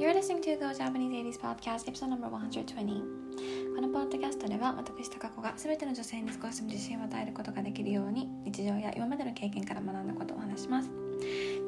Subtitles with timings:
[0.00, 10.88] You're listening to the Japanese Ladies Podcast episode number 120このポッドキャストでは私高子が全ての女性に少しでも自信を与えることができるように日常や今までの経験から学んだことをお話します。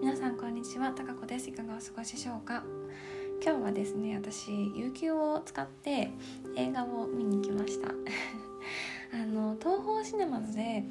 [0.01, 0.93] 皆さんこんにちは。
[0.93, 1.51] 高子です。
[1.51, 2.65] いかがお過ごしでしょうか？
[3.45, 6.11] 今日はですね私有給を使って
[6.57, 7.89] 映画を見に来ました。
[9.15, 10.85] あの東宝シネマズで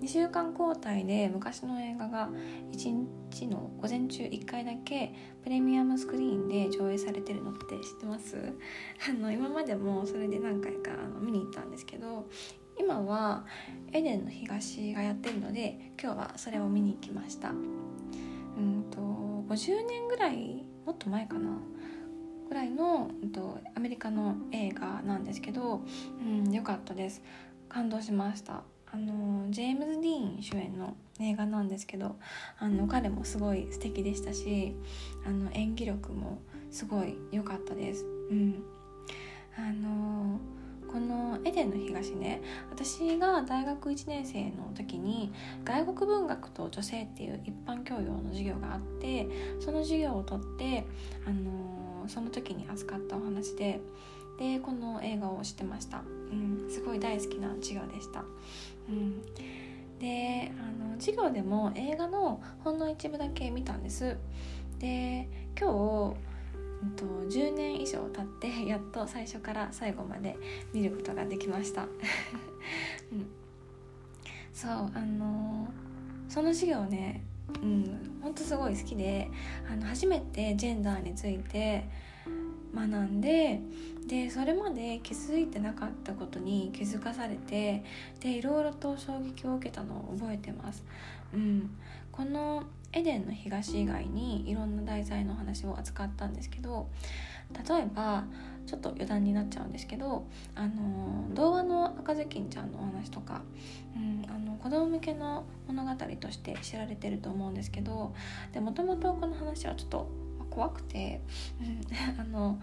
[0.00, 2.30] 2週間交代で昔の映画が
[2.72, 5.12] 1日の午前中1回だけ
[5.44, 8.36] プレミアムスクリーンで上映されてるのって知ってます？
[9.08, 12.26] あの今までもそれで何回かあの見に行ったんですけど
[12.80, 13.44] 今は
[13.92, 17.50] エデンの東がやってるので今日はそれを見に行きました。
[17.50, 18.98] うんと
[19.54, 21.50] 50年ぐらいもっと前かな
[22.48, 25.82] ぐらいの、うんと、アメリカの映画なんですけど、
[26.20, 27.22] うん、良かったです。
[27.68, 28.62] 感動しました。
[28.90, 32.16] あのジェームズ・ディーン主演の映画なんですけど
[32.58, 34.74] あの彼もすごい素敵でしたし
[35.26, 36.38] あの演技力も
[36.70, 38.06] すごい良かったです。
[38.30, 38.62] うん、
[39.56, 40.40] あの
[40.90, 42.40] この「エデンの東ね」
[42.70, 45.32] 私が大学1年生の時に
[45.64, 49.28] 外国文学と女性っていう一般教養の授業があって
[49.60, 50.86] その授業をとって
[51.26, 53.80] あのその時に扱ったお話で
[54.38, 58.22] でこの映画を知ってました、うん、すごい大好きな授業でした、
[58.88, 59.20] うん、
[59.98, 64.16] であの授業でも映画のほんの一部だけ見たんです。
[64.78, 65.28] で
[65.58, 66.16] 今日、
[66.82, 70.36] うんと、10年以上経って やっと最初から最後まで
[70.72, 71.82] 見ることができました、
[73.12, 73.26] うん、
[74.52, 75.68] そうあの
[76.28, 77.24] その授業ね
[77.62, 79.30] うん、ほんとすごい好きで
[79.70, 81.84] あの初めてジェンダーについて
[82.74, 83.60] 学んで
[84.06, 87.84] でそれまで気づいてなかったことに気づかされて
[88.20, 90.84] でいろいろと衝撃を受けたのを覚えてます。
[91.34, 91.70] うん、
[92.18, 96.88] このエデンの東以外にいろんな題材の話を扱ったんですけど
[97.68, 98.24] 例えば
[98.66, 100.26] ちょっと余談になっちゃうんですけど
[100.56, 103.42] あの童話の赤ずきんちゃんのお話とか、
[103.94, 108.12] うん、あの子供向けの物語として知られてると思うんですけど
[108.60, 110.10] もともとこの話はちょっと
[110.58, 111.20] 怖くて、
[111.60, 111.80] うん、
[112.20, 112.58] あの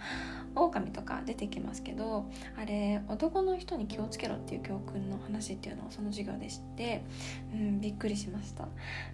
[0.54, 7.06] 狼とか出てきますけどあれ男の人に気をつけろっていう教訓の話っていうのをその授業で知って、
[7.54, 8.68] うん、びっくりしました、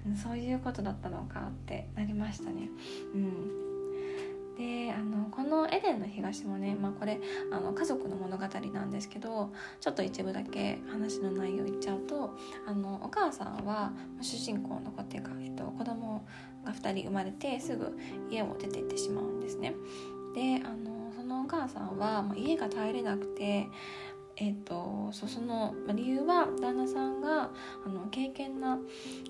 [0.07, 2.69] うん、そういうことだったのかってなりましたね。
[3.13, 3.71] うん
[4.57, 7.19] であのこの「エデンの東」もね、まあ、これ
[7.51, 8.43] あの家族の物語
[8.73, 11.60] なんですけどちょっと一部だけ話の内容
[12.65, 16.25] あのお母さんは主人公の子っていうか、えっと、子供
[16.65, 17.97] が2人生まれてすぐ
[18.29, 19.75] 家を出て行ってしまうんですね。
[20.35, 23.67] であのそのお母さんは、まあ、家が耐えれなくて
[24.37, 27.51] えーと、そその理由は旦那さんが
[27.85, 28.79] あの敬虔な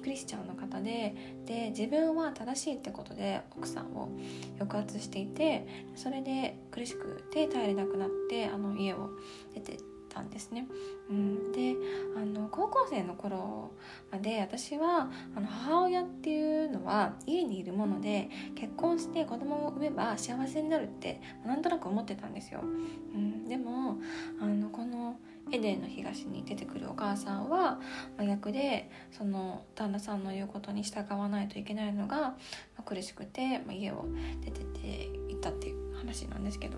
[0.01, 1.13] クリスチャンの方で
[1.45, 4.09] で自分は正しいってことで奥さんを
[4.57, 9.09] 抑圧していてそれで苦しくて耐えれなくなってあの家を
[9.53, 9.79] 出て
[10.13, 10.67] たんですね。
[11.09, 11.75] うん、で
[12.15, 13.71] あの高校生の頃
[14.11, 22.61] まで私はあの母親っていうのは家にいるもので結婚して子供を産めば幸せになるってなんとなく思ってたんですよ。
[22.61, 23.97] うん、でも
[24.39, 25.17] あのこの
[25.51, 27.79] エデンの東に出てくるお母さんは
[28.17, 32.35] 真逆でその旦那さんの言うことに従わないといけないのが、
[32.77, 34.05] ま、苦しくて、まあ、家を
[34.45, 34.87] 出てって
[35.29, 36.77] いったっていう話なんですけど。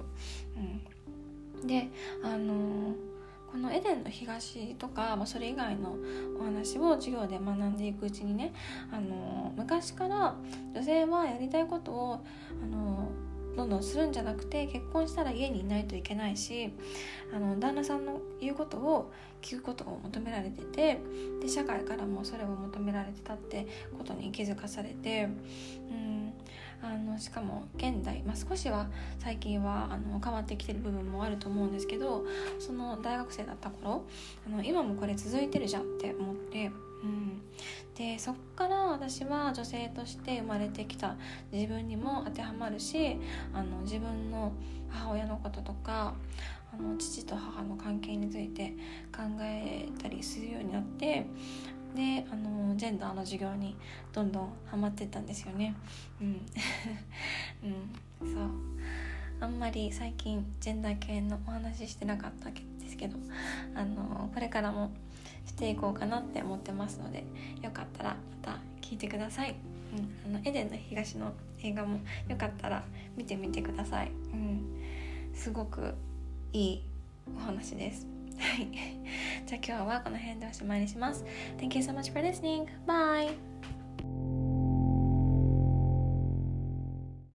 [1.62, 1.90] うん、で
[2.24, 3.12] あのー
[3.53, 5.96] このエデンの東とか、まあ、それ以外の
[6.40, 8.52] お話を授業で学んでいくうちにね
[8.91, 10.36] あの昔から
[10.74, 12.25] 女性はやりたいことを
[12.63, 13.12] あの
[13.56, 16.74] どんどんするんじゃなくて結婚したら家にいないといけないし
[17.31, 19.12] あの旦那さんの言うことを
[19.44, 21.00] 聞くことを求められてて
[21.40, 25.30] で社会からもそれを求められてたってことに気づかされて、
[25.92, 26.23] うん、
[26.84, 32.26] あのしかも現代、まあ、少しは最近はあの変わってきてる部分もあると思うんですけど
[32.60, 34.04] その大学生だった頃
[34.46, 36.72] あの今もこれ続いてるじゃんって思って。
[37.04, 37.42] うん、
[37.96, 41.18] でそっから私は女性として生まれてきた
[41.52, 43.18] 自分にも当てはまるし
[43.54, 44.54] あの自分の
[44.88, 46.13] 母親のこととか
[46.74, 48.74] あの父と母の関係について
[49.13, 51.25] 考えたりするようになって
[51.95, 53.75] であのジェンダーの授業に
[54.12, 55.75] どんどんハマってったんですよね。
[56.22, 56.42] うん、
[58.22, 58.50] うん、そう。
[59.40, 63.18] あんまり最近ジェンダー系のお話ししてなかったですけど
[63.75, 64.92] あのこれからも
[65.45, 67.25] していこうかなって思ってますので
[67.62, 69.56] よかったらまた聞いてください、
[70.25, 72.00] うん、あのエデンの東の映画も
[72.30, 72.84] よかったら
[73.18, 74.62] 見てみてください、うん、
[75.34, 75.94] すごく
[76.54, 76.84] いい
[77.36, 78.12] お話です。
[78.39, 78.68] はい。
[79.45, 81.25] じゃあ今日はこの辺でおしまいにします。
[81.57, 82.68] Thank you so much for listening.
[82.88, 83.35] Bye!